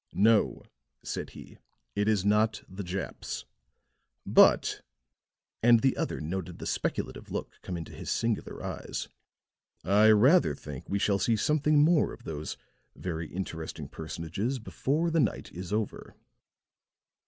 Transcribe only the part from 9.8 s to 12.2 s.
"I rather think we shall see something more